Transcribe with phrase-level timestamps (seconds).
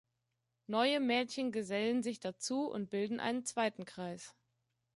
[0.65, 4.33] Neue Mädchen gesellen sich dazu und bilden einen zweiten Kreis.